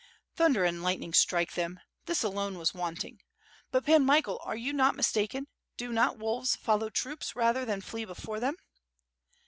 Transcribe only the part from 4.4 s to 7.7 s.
are you not mistaken, do not wolves follow troops, rather